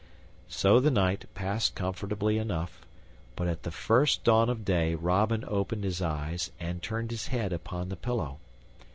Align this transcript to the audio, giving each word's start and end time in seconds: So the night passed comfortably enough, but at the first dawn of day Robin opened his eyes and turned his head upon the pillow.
So 0.47 0.79
the 0.79 0.89
night 0.89 1.25
passed 1.35 1.75
comfortably 1.75 2.39
enough, 2.39 2.87
but 3.35 3.47
at 3.47 3.61
the 3.61 3.69
first 3.69 4.23
dawn 4.23 4.49
of 4.49 4.65
day 4.65 4.95
Robin 4.95 5.45
opened 5.47 5.83
his 5.83 6.01
eyes 6.01 6.49
and 6.59 6.81
turned 6.81 7.11
his 7.11 7.27
head 7.27 7.53
upon 7.53 7.89
the 7.89 7.95
pillow. 7.95 8.39